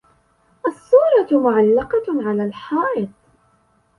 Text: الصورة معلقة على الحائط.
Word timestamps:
الصورة 0.67 1.41
معلقة 1.43 2.03
على 2.29 2.45
الحائط. 2.45 3.09